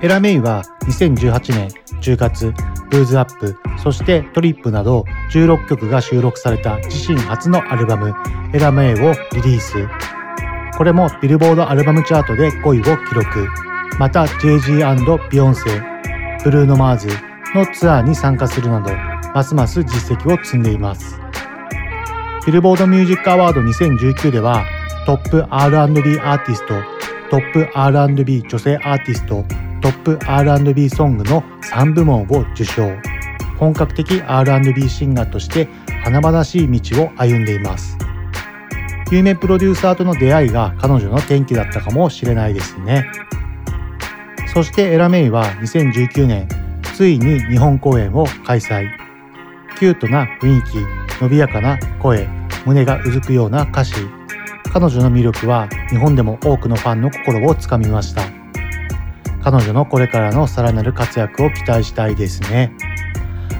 [0.00, 1.68] エラメイは2018年
[2.00, 2.54] 10月
[2.88, 8.14] ブーズアップそしてトリップなど16曲が収録された自身初のアルバム
[8.54, 9.88] 「エラメイ」をリリース。
[10.76, 13.48] これもビルボードアルバムチャートで5位を記録。
[13.98, 15.97] また JG& ビヨンセ。
[16.44, 17.08] ブルーノ・マーズ
[17.54, 18.90] のツアーに参加するなど
[19.34, 21.20] ますます実績を積んでいます。
[22.46, 24.64] ビルボードミュージックアワード2019では
[25.04, 26.74] トップ R&B アーティスト
[27.30, 29.44] トップ R&B 女性アーティスト
[29.82, 32.88] トップ R&B ソングの3部門を受賞。
[33.58, 35.68] 本格的 R&B シンガーとして
[36.04, 37.98] 華々しい道を歩んでいます。
[39.10, 43.10] 有名プロデューサーとの出会いが彼女の転機だったかもしれないですね。
[44.58, 46.48] そしてエラメイは2019年
[46.96, 48.88] ついに日本公演を開催。
[49.78, 52.26] キュートな雰囲気伸びやかな声
[52.66, 53.94] 胸がうずくような歌詞。
[54.72, 58.22] 彼女の魅力は日本でも多くのファンの心をつかみました。
[59.44, 62.72] 彼女のこれからのさらなる活躍を期待したいですね。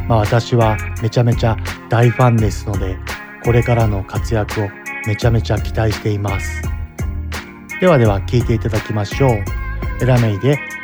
[0.08, 1.56] まあ私はめちゃめちゃ
[1.88, 2.98] 大ファンですので
[3.44, 4.68] これからの活躍を
[5.06, 6.60] めちゃめちゃ期待しています。
[7.80, 9.44] ではでは聴いていただきましょう。
[10.00, 10.58] エラメイで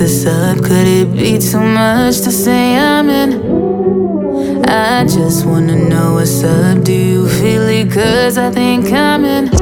[0.00, 0.56] this up.
[0.56, 4.64] Could it be too much to say I'm in?
[4.66, 6.82] I just wanna know what's up.
[6.84, 7.92] Do you feel it?
[7.92, 9.59] Cause I think I'm in.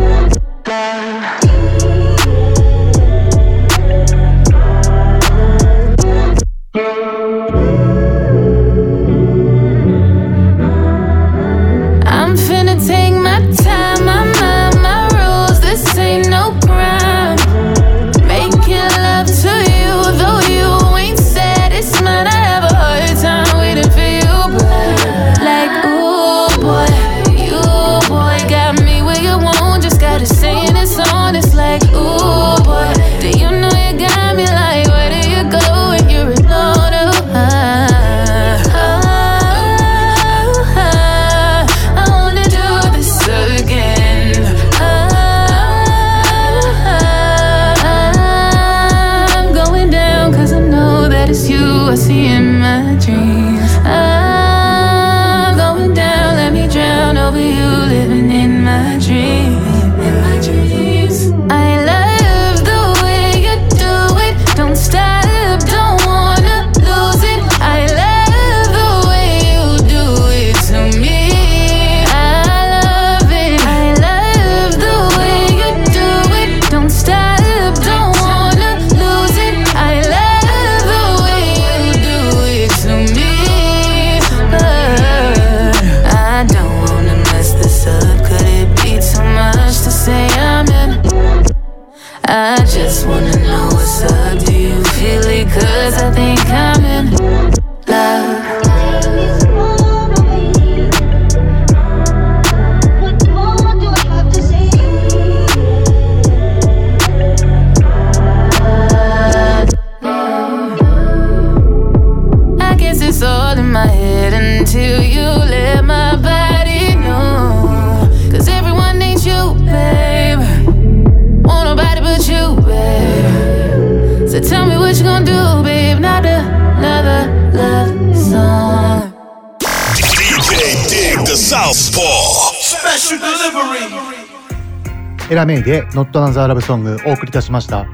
[135.31, 137.87] エラメイで Not Another Love Song お送りいたしました。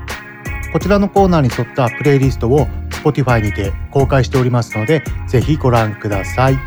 [0.72, 6.58] こちらのコーナーに沿ったプレイリストを Spotify にて公開しておりますので、ぜひご覧ください。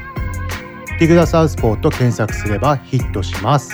[1.00, 3.72] ディグダサウスポーと検索すればヒットします。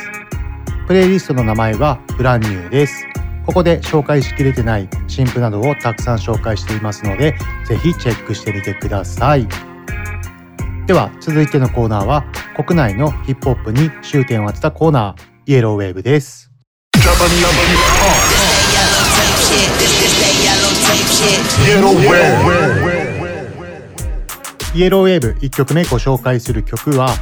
[0.86, 3.08] プレイリストの名前はブランニューです。
[3.48, 9.48] ここで紹介しきれてない新譜などをたくさん紹介していますので、ぜひチェックしてみてください。
[10.86, 12.24] では続いてのコーナーは
[12.56, 16.43] 国内のヒップホップに終点を当てたコーナー、イエローウェーブです。
[24.76, 27.16] イエローウェーブ1曲目ご紹介する曲は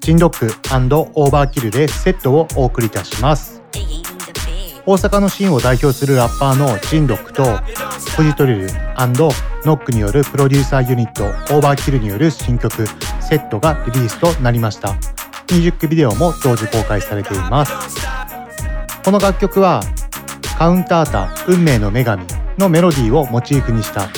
[0.00, 3.62] ジンドックオーバーキルでセットをお送りいたします。
[4.84, 7.56] 大阪のシーンを代表するラッパーのジンドックと
[8.16, 8.68] フジトリルノ
[9.76, 12.86] ックによるプロデューサーユニットオーバーキルによる新曲
[13.20, 14.92] セットがリリースとなりました。
[14.92, 18.35] ミュージックビデオも同時公開されています。
[19.06, 19.82] この楽曲は
[20.58, 22.24] カウンタータ運命の女神
[22.58, 24.08] のメロディーをモチーフにした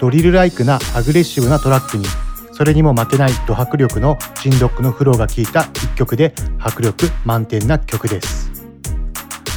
[0.00, 2.06] ドリルライクなアグレッシブなトラックに
[2.52, 8.50] それにも負けないド迫力のジンドックのフローが効いた一曲で迫力満点な曲です。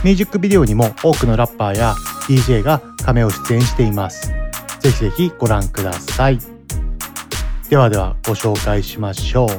[0.03, 1.95] ミュージックビデオにも多くのラッパーや
[2.27, 4.33] DJ がカメを出演しています。
[4.81, 6.39] ぜひぜひご覧ください。
[7.69, 9.49] ではではご紹介しましょう。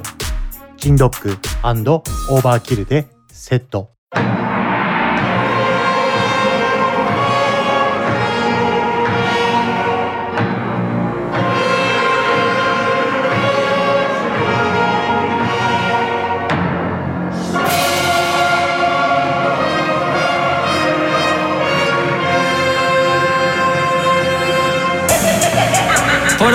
[0.76, 3.91] ジンドックオーバーキルでセット。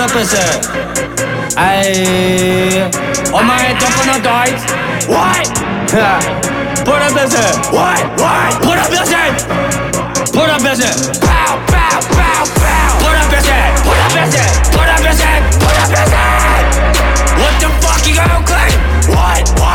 [0.08, 0.64] Hold up a sec.
[1.54, 1.88] あい
[3.30, 4.64] お前どこのドイツ
[5.12, 5.52] What?
[6.84, 7.44] Put up a sec.
[7.70, 8.00] What?
[8.16, 8.56] What?
[8.62, 9.36] Put up a sec.
[10.32, 10.96] Put up a sec.
[11.20, 12.98] Pow, pow, pow, pow.
[13.04, 13.76] Put up a sec.
[13.84, 14.48] Put up a sec.
[14.72, 15.42] Put up a sec.
[15.60, 16.64] Put up a sec.
[17.36, 18.80] What the fuck you gonna claim?
[19.14, 19.44] What?
[19.60, 19.67] What?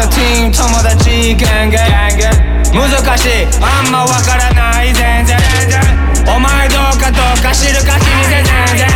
[0.00, 1.92] 西チーム友達ガンガン。
[2.72, 3.44] 難しい。
[3.60, 5.36] あんまわからない全然。
[6.24, 8.88] お前どうかどうか知るか知りで全然。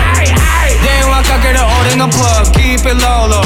[0.80, 3.42] 電話かける俺のプラグ Keep it low low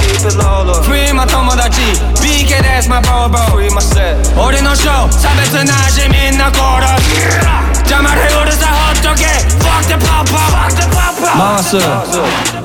[0.83, 1.81] Free ま友達
[2.23, 7.90] BK です my set 俺のショー差別なしみんな殺す。
[7.90, 9.27] 邪魔でうるさほっとけ
[9.64, 10.79] Fuck the pop pop
[11.27, 11.77] 回す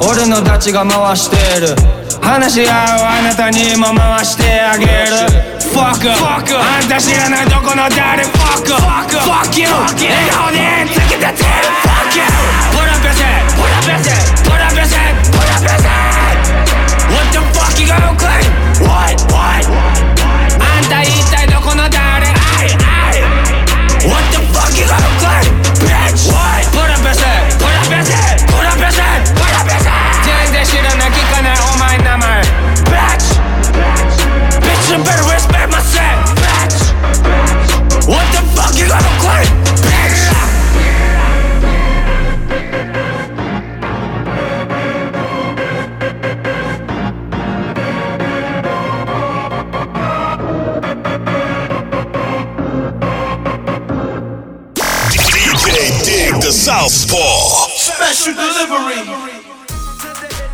[0.07, 4.91] 俺のダチが回してる話し合うあなたにも回してあげる
[5.75, 6.39] Fuck up あ
[6.79, 8.81] んた知らないどこの誰 Fuck up
[9.11, 10.57] Fuck you 笑顔に
[10.89, 11.43] つけてて
[11.83, 12.23] Fuck you
[12.71, 14.15] Put up your set Put up your set
[14.47, 15.91] Put up your set Put up your set
[17.11, 18.47] What the fuck you gonna claim?
[18.87, 19.19] What?
[19.27, 19.67] What?
[20.59, 21.42] あんた一体どこ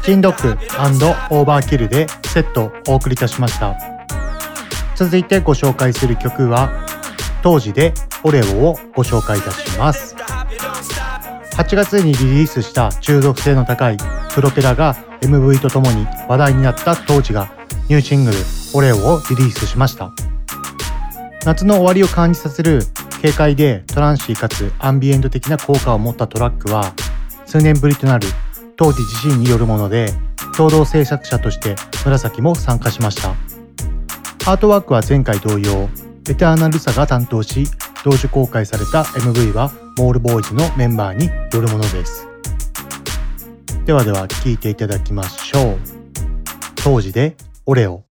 [0.03, 0.57] キンドッグ
[1.29, 3.77] オーバーキルでセットをお送りいたしました。
[4.97, 6.85] 続いてご紹介する曲は
[7.41, 10.13] 当時でオレオをご紹介いたします。
[11.55, 13.97] 8月にリリースした中毒性の高い
[14.33, 17.49] プロペラが MV とともに話題になった当時が
[17.87, 18.37] ニューシングル
[18.73, 20.11] オレオをリリースしました。
[21.45, 22.81] 夏の終わりを感じさせる
[23.21, 26.93] 軽快でトランシーかつアンビエント的な効果を持ったトラックは
[27.45, 28.27] 数年ぶりとなる
[28.77, 30.13] 当時自身によるもので
[30.55, 33.31] 共同制作者として紫も参加しました。
[34.49, 35.89] アートワークは前回同様
[36.29, 37.65] エターナルサが担当し
[38.03, 42.27] 同時公開された MV はモールボーイズのメンバーによるものです。
[43.85, 45.79] ではでは聴いていただきましょう。
[46.75, 48.08] 当時でオレオ。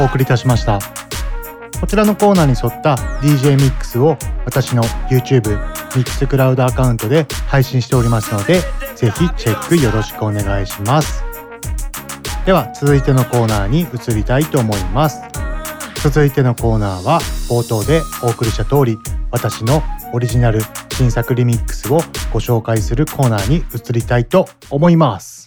[0.00, 0.78] お送りいたしました。
[1.80, 5.50] こちらのコーナーに沿った DJ ミックスを私の YouTube
[5.96, 8.60] ミックスクラウドアカウントで配信しておりますので
[8.96, 11.24] ぜひチェックよろしくお願いします。
[12.44, 15.22] では続いてのコーナーに移りたいと思います。
[16.02, 18.98] 続いてのコーナーは冒頭でお送りした通り
[19.30, 19.82] 私の
[20.12, 20.60] オリジナル
[20.92, 21.98] 新作リミックスを
[22.32, 25.39] ご紹介するコーナーに移りたいと思います。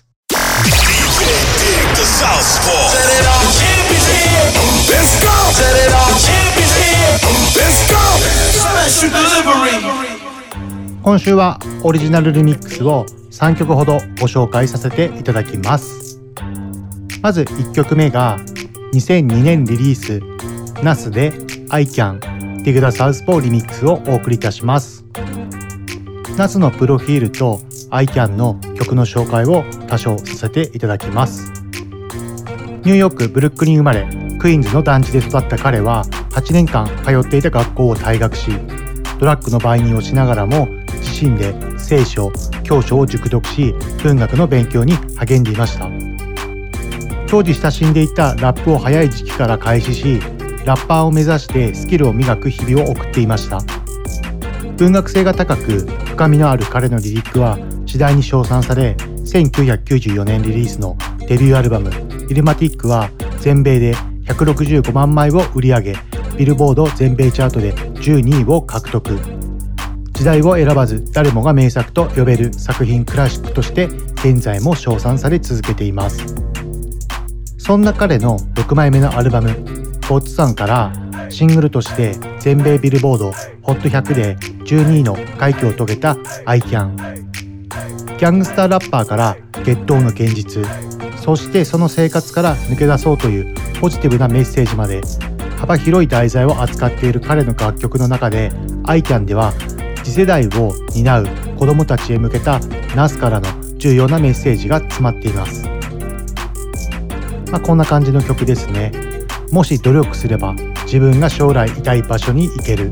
[5.23, 5.31] Go!
[5.55, 6.11] Set it off.
[6.19, 7.15] Champions here.
[7.55, 8.03] Let's go.
[8.51, 10.23] Special delivery.
[11.03, 16.17] 今週はオリジナルリミックスを3曲ほどご紹介させていただきます
[17.21, 18.37] まず1曲目が
[18.93, 20.21] 2002年リリース
[20.81, 21.33] ナスで
[21.69, 22.19] I Can
[22.63, 25.03] Dig the Southpaw リミックスをお送りいたします
[26.37, 27.59] ナスのプロフィールと
[27.89, 31.51] I Can の曲の紹介を多少させていただきます
[32.85, 38.51] ニューヨークブルックリン生まれクイーンズの団地で育った彼は8年間通っていた学校を退学し
[39.17, 40.67] ドラッグの売人をしながらも
[40.99, 42.29] 自身で聖書
[42.61, 43.73] 教書を熟読し
[44.03, 45.89] 文学の勉強に励んでいました。
[47.25, 50.19] 当時親しんでいたラップを早い時期から開始し
[50.65, 53.61] ラッパーを目指してスキルを磨く日々を送っていました。
[54.75, 60.97] 文学性が高く深みのある彼のリリックは次第に称賛され1994年リリースの
[61.29, 61.89] デビューアルバム
[62.29, 65.95] 「イルマティック」は全米で165万枚を売り上げ
[66.37, 69.19] ビルボード全米チャートで12位を獲得。
[70.13, 73.85] 時代を選ばず誰もが名作と呼べる作品クラシックとして
[74.23, 76.35] 現在も称賛され続けています。
[77.57, 79.49] そんな彼の6枚目のアルバム
[80.07, 80.93] 「ゴッツさん」から
[81.29, 83.31] シングルとして全米ビルボード
[83.63, 86.13] HOT100 で12位の快挙を遂げた
[86.45, 86.95] 「ICAN」
[88.19, 90.92] ギャングスターラッパーからゲットーの現実。
[91.23, 95.01] そしてその生活から抜け出そうというポジティブなメッセージまで
[95.57, 98.51] 幅広い題材を扱っている彼の楽曲の中で
[98.83, 99.53] ICAN では
[100.03, 103.47] 次世代を担う子供たちへ向けた NAS からの
[103.77, 105.63] 重要なメッセージが詰まっています。
[107.49, 108.91] まあ、こんな感じの曲ですね。
[109.49, 110.53] もし努力すれば
[110.83, 112.91] 自分が将来いたい場所に行ける。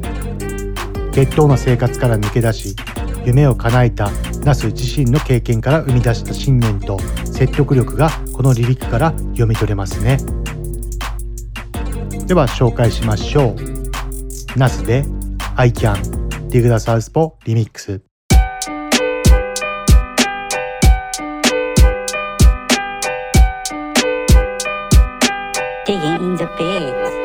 [1.11, 2.75] 血統の生活から抜け出し
[3.23, 4.09] 夢を叶えた
[4.43, 10.01] ナス自身の経験から生み出した信念と説得力がこのリリックから読み取れます。
[10.01, 10.17] ね
[12.25, 13.55] では紹介しましょ
[14.55, 14.59] う。
[14.59, 15.03] ナスで
[15.55, 15.95] I Can
[16.49, 18.01] Dig the Southpaw リミックス。
[25.85, 27.11] Digging in the beats.
[27.17, 27.20] I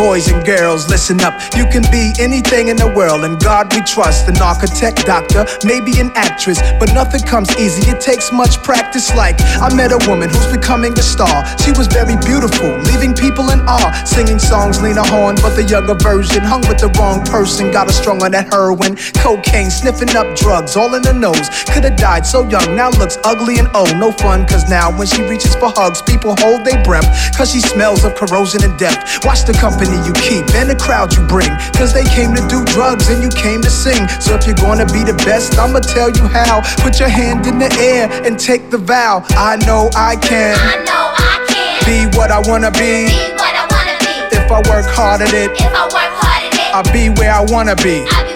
[0.00, 1.34] boys and girls, listen up.
[1.54, 4.28] You can be anything in the world, and God we trust.
[4.32, 7.84] An architect, doctor, maybe an actress, but nothing comes easy.
[7.84, 9.14] It takes much practice.
[9.14, 11.44] Like, I met a woman who's becoming a star.
[11.60, 13.92] She was very beautiful, leaving people in awe.
[14.06, 17.70] Singing songs, Lena Horne, but the younger version hung with the wrong person.
[17.70, 21.52] Got her strung on that heroin, cocaine, sniffing up drugs, all in the nose.
[21.68, 23.92] Could've died so young, now looks ugly and old.
[24.00, 27.60] No fun, cause now when she reaches for hugs, people hold their breath, cause she
[27.60, 28.96] smells of corrosion and death.
[29.26, 32.64] Watch the company you keep and the crowd you bring, cause they came to do
[32.70, 34.06] drugs and you came to sing.
[34.20, 36.62] So if you're gonna be the best, I'ma tell you how.
[36.82, 39.24] Put your hand in the air and take the vow.
[39.30, 43.08] I know I can I know I can be what I wanna be.
[43.08, 44.36] be what I wanna be.
[44.36, 47.32] If I work hard at it, If I work hard at it, I'll be where
[47.32, 48.06] I wanna be.
[48.10, 48.29] I'll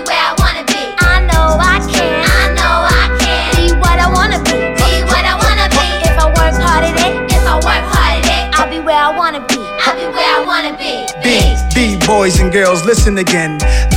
[12.06, 13.58] Boys and girls, listen again.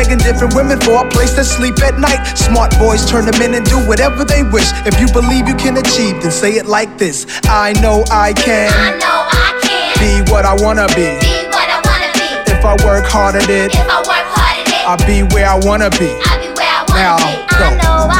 [0.00, 2.24] Begging different women for a place to sleep at night.
[2.34, 4.64] Smart boys turn them in and do whatever they wish.
[4.88, 8.72] If you believe you can achieve, then say it like this I know I can.
[8.72, 11.20] I know I can Be what I wanna be.
[11.20, 12.28] be what I wanna be.
[12.50, 15.46] If I work hard at it, If I work hard at it, I'll be where
[15.46, 16.08] I wanna be.
[16.24, 17.36] I'll be where I wanna Now, be.
[17.52, 17.64] go.
[17.68, 18.19] I know I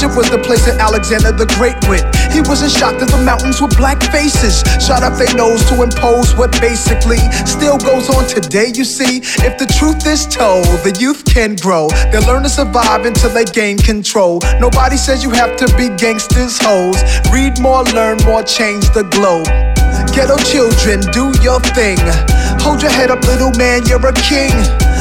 [0.00, 2.00] Egypt was the place that Alexander the Great went.
[2.32, 6.32] He wasn't shocked at the mountains with black faces, shot up their nose to impose
[6.40, 8.72] what basically still goes on today.
[8.72, 11.92] You see, if the truth is told, the youth can grow.
[12.08, 14.40] They'll learn to survive until they gain control.
[14.56, 16.96] Nobody says you have to be gangsters, hoes.
[17.28, 19.52] Read more, learn more, change the globe.
[20.16, 22.00] Ghetto children, do your thing.
[22.64, 24.56] Hold your head up, little man, you're a king.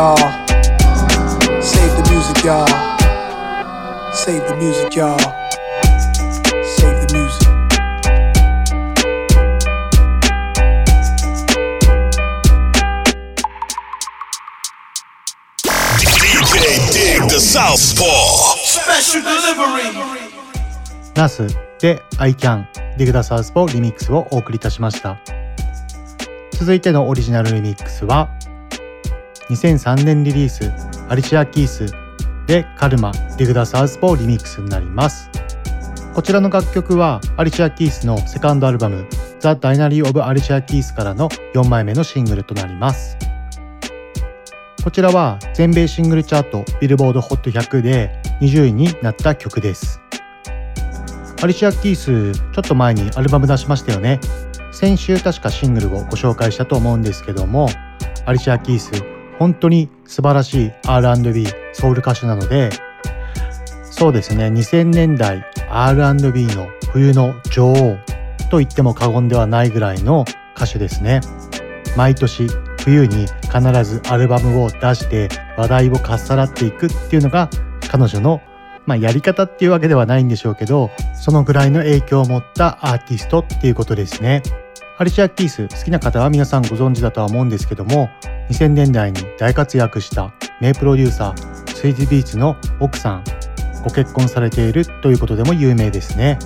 [0.00, 0.16] y'all.
[1.60, 2.66] Save the music, y'all.
[4.14, 5.18] Save the music, y'all.
[6.76, 7.48] Save the music.
[16.00, 18.56] DJ Dig the Southpaw.
[18.64, 19.90] Special delivery.
[21.14, 21.46] ナス
[21.78, 22.64] で I Can
[22.96, 25.18] Dig the Southpaw リミックスをお送りいたしました
[26.52, 28.30] 続いてのオリジナルリミックスは
[29.50, 30.72] 2003年リリース
[31.08, 31.86] アリシア・キース
[32.46, 35.28] でカルマ Dig the Southpaw リミックスになります。
[36.14, 39.06] こちらの楽曲はアリシア・キースのセカンドアルバム
[39.40, 43.16] The Diary of Alicia Keys からの4枚目のシングルとなります。
[44.84, 50.00] こちらは全米シングルチャートビルボード HOT100 で20位になった曲です。
[51.42, 54.20] アリシア・キースちょっと前にアルバム出しましたよね。
[54.72, 57.68] 先週確かシングルをご紹介したと思うんですけども
[58.24, 62.70] アリシア・キース本当に素晴らしい R&B ソウル歌手なので
[63.90, 67.96] そうですね2000年代 R&B の冬の女王
[68.50, 71.20] と言っても過言ではないぐらいの歌手ですね。
[71.96, 72.48] 毎年
[72.80, 77.48] 冬に必ずアルバムを出して話題をかっさらっていくっていうのが
[77.90, 78.40] 彼女の
[78.86, 84.42] まあ、やり方っていうわけではないんでしょうけどそのぐらいの影響を持ったアーティストっていうことですね。
[84.98, 88.10] アリシア・キース好きな方は皆さんご存知だとは思うんですけども
[88.50, 93.24] 2000年代に大活躍した名プロデューサースイーツビーツの奥さん
[93.84, 96.38] ご結婚されているということでも有名ですね。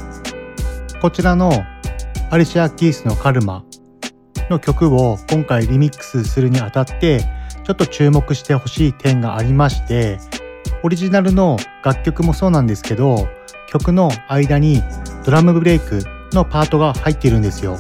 [1.01, 1.65] こちらの
[2.31, 3.65] アリシア・キースのカルマ
[4.49, 7.21] の曲を今回リミックスするにあたって
[7.65, 10.19] ちょっと注目してほしい点がありまして
[10.83, 13.29] オリジナルの楽曲もそうなんですけど
[13.69, 14.83] 曲の間に
[15.25, 16.03] ドラムブレイク
[16.33, 17.79] のパートが入っているんですよ。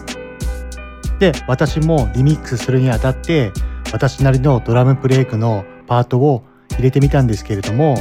[1.18, 3.52] で私もリミックスするにあたって
[3.94, 6.42] 私なりのドラムブレイクのパートを
[6.72, 7.94] 入れてみたんですけれども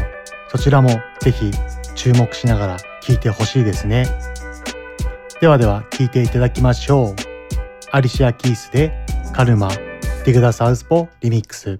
[0.49, 0.89] そちらも
[1.21, 1.51] 是非
[1.93, 4.07] 注目しながら聴いてほしいですね。
[5.39, 7.15] ではでは聴いていただきましょう。
[7.91, 11.79] アリシア・キースでカルマディグダ・サウスポリミックス。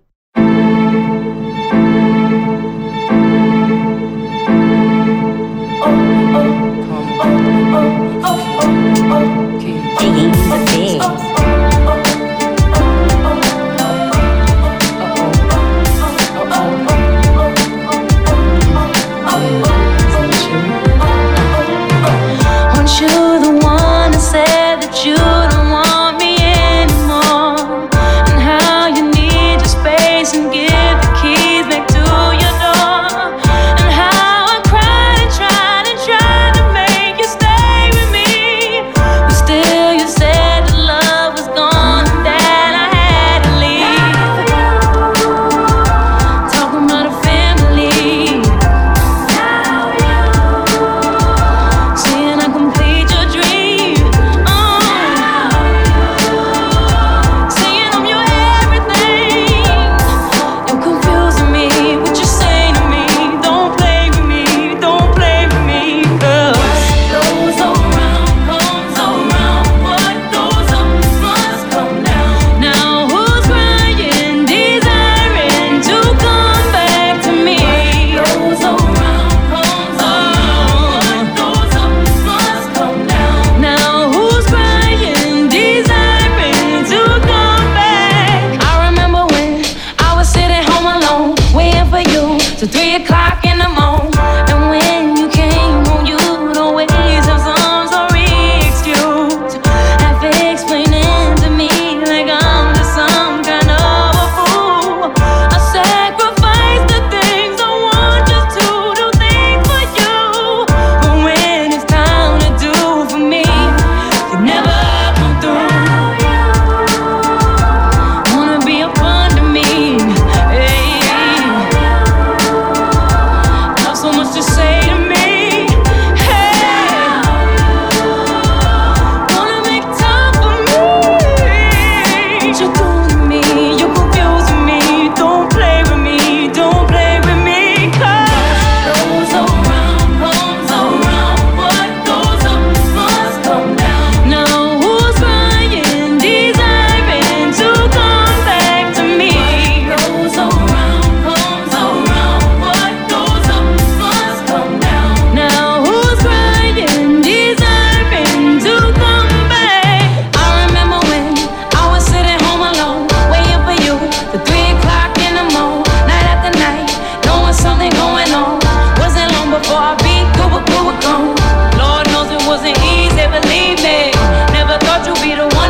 [173.14, 174.12] Easy, believe me.
[174.54, 175.63] Never thought you'd be the one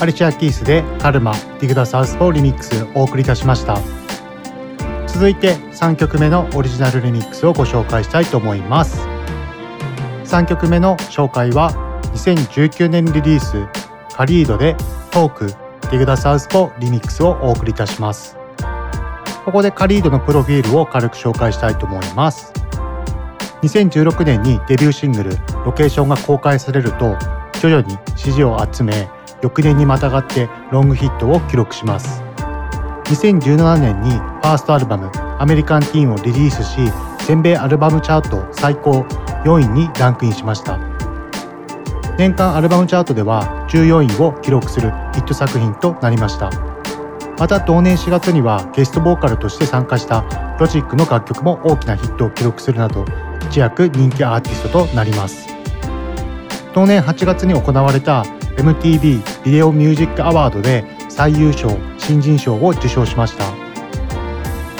[0.00, 3.78] Alicia Keys で Karma、ディグダ・サウスポーリミックスお送りいたしました。
[5.06, 9.06] 続いて3曲目のオリジナルリミックスをご紹介したいと思います。
[10.24, 11.72] 3曲目の紹介は
[12.14, 13.68] 2019年リリース
[14.16, 14.74] Khalid で
[15.10, 18.38] Talk、ディグダ・サウスポーリミックスをお送りいたします。
[19.44, 22.54] ここで Khalid のプロフィールを軽く紹介したいと思います。
[23.60, 25.32] 2016年にデビューシングル
[25.66, 27.18] 「ロケーション」が公開されると
[27.60, 29.10] 徐々に支持を集め
[29.42, 32.22] 翌年にまたがってロングヒットを記録します。
[33.04, 36.78] 2017年にファーストアルバム「アメリカンティーン」をリリースし
[37.26, 39.04] 全米アルバムチャート最高
[39.44, 40.78] 4位にランクインしました。
[42.18, 46.50] 年間アルバムチャートでは14位を記録するヒット作品となりました。
[47.38, 50.24] また同年4月にはゲストボーカルとして参加した
[50.58, 53.06] ロジックの楽曲も大きなヒットを記録するなど
[53.48, 55.48] 一躍人気アーティストとなります。
[56.74, 58.24] 同年8月に行われた
[58.60, 63.44] MTV ビデオミュージックアワードで最優秀新人賞を受賞しました。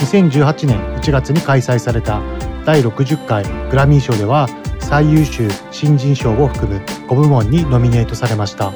[0.05, 2.20] 2018年1月に開催された
[2.66, 4.49] 第60回グラミー賞では
[4.81, 8.72] 最優秀新人賞を含む5部門にノミネートされました。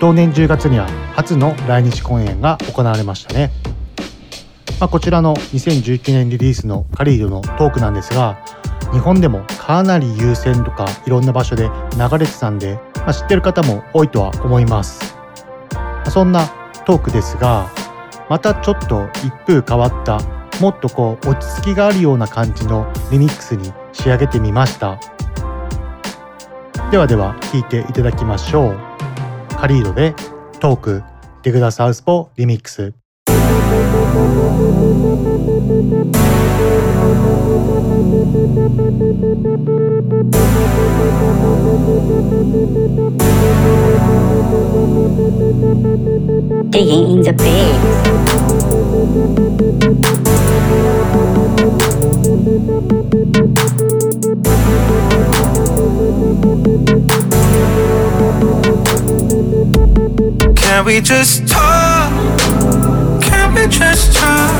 [0.00, 3.50] 同年10月には初の来日公演が行われましたね、
[4.80, 8.42] まあ、こちらの2019年リリースのカリードのトークなんですが
[8.92, 15.16] 日本でもかなり優先とかいろんな場所で流れてたんで、まあ、知ってる方も多いとは思います。
[16.04, 16.46] まそんな
[16.84, 17.70] トークですが
[18.28, 20.20] またちょっと一風変わった
[20.60, 25.00] もっとこう落ち着きがあるような感じのリミックスに仕上げてみました。
[26.90, 28.76] ではでは聴いていただきましょう。
[29.56, 30.14] カリードで
[30.58, 31.02] トーク
[31.42, 32.94] デグダサウスポリミックス。
[46.70, 48.10] Digging in the pigs.
[60.56, 62.10] Can we just talk?
[63.22, 64.59] Can we just talk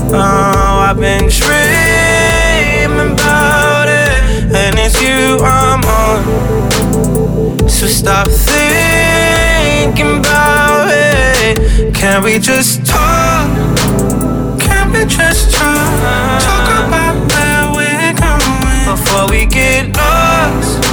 [0.13, 7.69] Oh, I've been dreaming about it, and it's you I'm on.
[7.69, 11.93] So stop thinking about it.
[11.95, 13.47] Can we just talk?
[14.59, 16.41] Can we just talk?
[16.43, 20.83] Talk about where we're going before we get lost.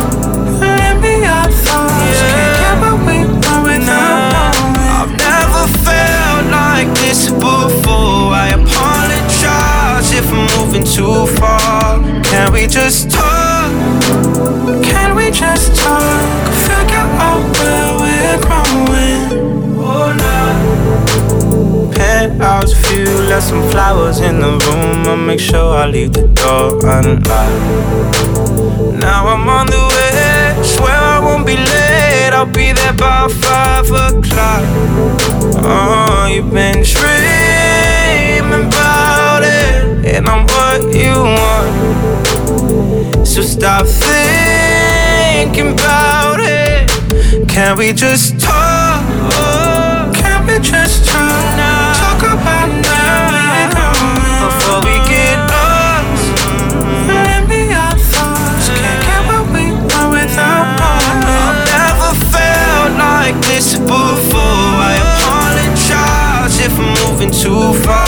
[0.61, 2.21] Let me our thoughts.
[2.23, 4.79] Can't get what we want without knowing.
[4.95, 8.31] I've never felt like this before.
[8.31, 8.98] I apologize
[10.31, 12.01] I'm moving too far.
[12.23, 13.71] Can we just talk?
[14.85, 16.29] Can we just talk?
[16.67, 19.23] Figure out where we're growing.
[19.79, 21.91] Oh, no.
[21.93, 25.07] Penthouse view, left some flowers in the room.
[25.07, 28.29] I'll make sure I leave the door unlocked.
[29.01, 32.33] Now I'm on the way, swear I won't be late.
[32.33, 34.63] I'll be there by five o'clock.
[35.65, 36.85] Oh, you've been
[38.09, 43.27] dreaming about it, and I'm what you want.
[43.27, 46.89] So stop thinking about it.
[47.49, 48.68] Can we just talk?
[67.19, 68.08] Moving too far.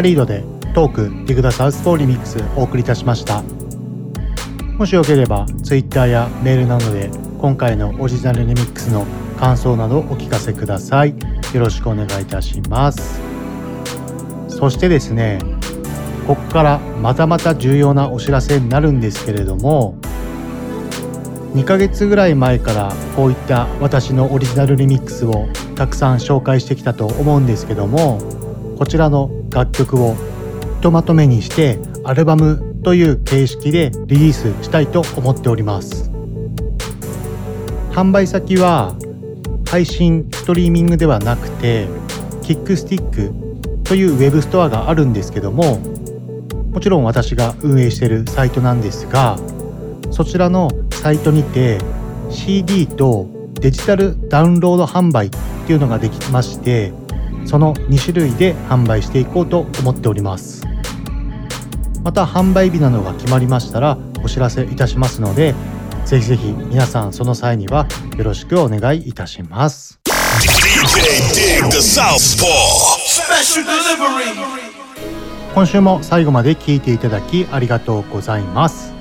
[0.00, 0.42] カリードで
[0.74, 3.42] トークディグダサウスポーリミックスお送りいたしました。
[4.78, 9.04] もしよければ Twitter やメールなどで今回のオリジナルリミックスの
[9.38, 11.10] 感想などお聞かせください。
[11.10, 13.20] よろしくお願いいたします。
[14.48, 15.38] そしてですね
[16.26, 19.98] ここからまたまた重要なお知らせになるんですけれども
[21.52, 28.18] 2ヶ月ぐらい前からこういった私のオリジナルリミックスをたくさん紹介してきたと思うんですけども
[28.78, 30.14] こちらの楽曲を
[30.76, 36.10] ひとまとめにしてアルバムという形式でリリースしたいと思っております。
[37.90, 38.94] 販売先は
[39.68, 41.86] 配信ストリーミングではなくて
[42.42, 43.32] キックスティック
[43.84, 45.78] というウェブストアがあるんですけども
[46.72, 49.36] もちろん私が運営してるサイトなんですが
[50.12, 51.78] そちらのサイトにて
[52.30, 55.30] CD とデジタルダウンロード販売っ
[55.66, 56.92] ていうのができまして
[57.50, 60.62] その2種類で販売していこうと思っております。
[62.04, 65.54] また販売日などが決まりましたらお知らせいたしますので
[66.06, 69.98] ぜひぜひ皆さんその際にはよろしくお願いいたします.
[75.52, 78.94] 今週も最後まで聞いていただきありがとうございます。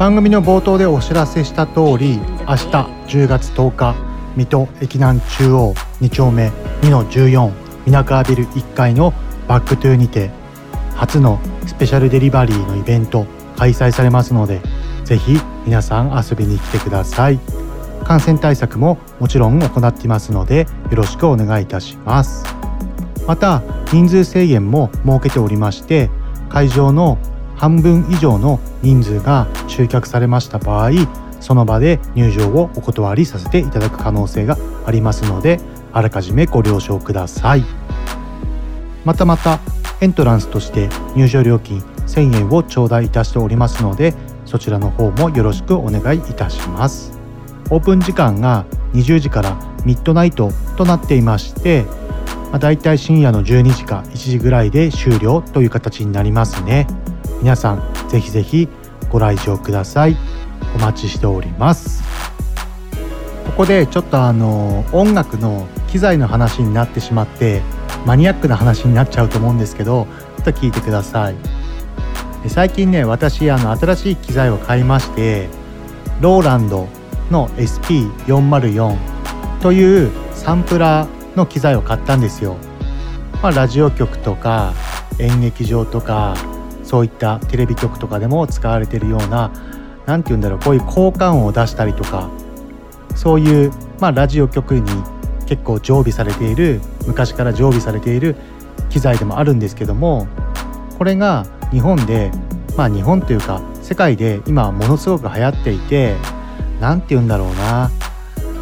[0.00, 2.18] 番組の冒頭でお知らせした通り
[2.48, 2.66] 明日
[3.06, 6.50] 10月10日水戸駅南中央2丁目
[6.82, 7.52] 2-14
[7.86, 9.12] 皆川ビル1階の
[9.48, 10.30] バックトゥーにて
[10.94, 13.26] 初のスペシャルデリバリーのイベント
[13.56, 14.60] 開催されますので
[15.04, 17.40] ぜひ皆さん遊びに来てください。
[18.04, 22.44] 感染対策ももちろん行っていますのでよろしくお願いいたします。
[23.26, 23.62] また
[23.92, 26.10] 人数制限も設けておりまして
[26.48, 27.18] 会場の
[27.56, 30.90] 半分以上の人数が集客されました場合
[31.40, 35.58] その場で入場をお断りさせていただく可能性がありますので
[35.92, 37.64] あらかじめご了承ください。
[39.04, 39.60] またまた
[40.00, 44.14] エントランスとして入場料金1000円を頂戴いたしておりますので
[44.44, 47.18] そちらの方もよろしくお願いいたします。
[47.70, 51.84] オープン時間が20時からミッドナイトとなっていまして、
[52.50, 56.88] まあ、だいたい深夜の12時か1時ぐらいで終了という形になりますね。
[57.40, 58.68] 皆さんぜひぜひ
[59.08, 60.16] ご来場ください。
[60.74, 62.02] お待ちしております。
[63.46, 67.62] ここでちょっとあの音楽の機材の話になってしまって
[68.06, 70.06] マニアックな話になっちゃうと思うんですけど
[70.36, 71.34] ちょっと聞いてください。
[72.48, 75.48] 最近ね私あの新しい機材を買いまして
[76.20, 76.88] ローランド
[77.30, 78.96] の SP404
[79.60, 82.56] というサンプラーの機材を買ったんですよ、
[83.42, 84.72] まあ、ラジオ局とか
[85.18, 86.34] 演劇場とか
[86.82, 89.52] そういったテレビ局とかでも使われているような
[90.10, 92.28] 何て言うんだろうこういう効果音を出したりとか
[93.14, 94.90] そういう、まあ、ラジオ局に
[95.46, 98.34] 結構常備されている昔から常備されている
[98.88, 100.26] 機材でもあるんですけども
[100.98, 102.32] これが日本で
[102.76, 106.16] まあ日本というか世界で今ものすごく流行っていて
[106.80, 107.54] 何て言うんだろうな、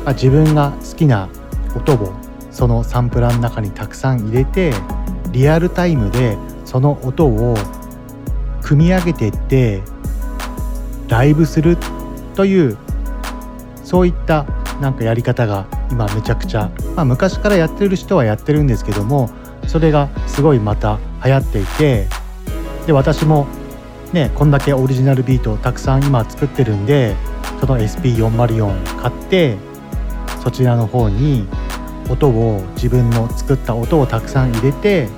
[0.05, 1.31] まあ、自分が好きな
[1.75, 2.13] 音を
[2.51, 4.75] そのサンプラーの中にたくさん入れて
[5.33, 6.37] リアルタイムで
[6.67, 7.57] その音を
[8.63, 9.83] 組み上げていって
[11.09, 11.77] ライブする
[12.35, 12.77] という
[13.83, 14.45] そういった
[14.81, 19.31] なんかやり方が今めちゃくちゃ、まあ、昔からやってる人はやってるんですけども
[19.67, 22.07] それがすごいまた流行っていて
[22.87, 23.47] で私も
[24.13, 27.17] ねこんだけオリジナルビートをたくさん今作ってるんで
[27.61, 29.57] その SP404 買って
[30.43, 31.49] そちらの方に
[32.09, 35.09] 音を自分の作った音をたくさん入れて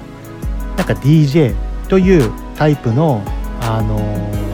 [0.76, 1.54] なんか DJ
[1.88, 3.22] というタイプの、
[3.60, 4.49] あのー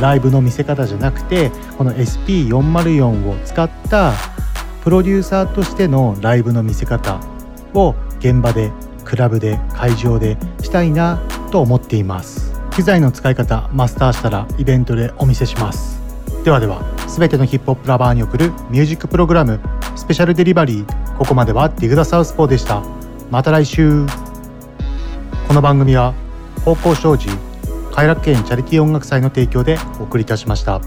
[0.00, 4.12] ライブの見せ方じゃなくてこの SP404 を使った
[4.82, 7.20] プロデューサーとしてのライブの見せ方
[7.74, 8.72] を現場で
[9.04, 11.20] クラブで会場でしたいな
[11.50, 12.52] と思っています。
[12.70, 16.00] 機材の使い方マスターしたらイベントでお見せします。
[16.44, 19.60] ではでは全てのヒップホップラバーに送るミュージックプログラム
[19.96, 22.82] スペシャルデリバリーここまではディグダサウスポーでした。
[23.30, 24.06] また来週。
[25.46, 26.14] この番組は
[26.64, 27.49] 方向障子
[27.92, 30.80] 快楽園チャリティー音楽祭の提供でお送りいたしました。